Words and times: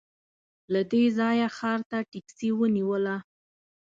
له 0.73 0.81
دې 0.91 1.03
ځايه 1.17 1.47
ښار 1.57 1.79
ته 1.89 1.97
ټکسي 2.11 2.49
ونیوله. 2.55 3.17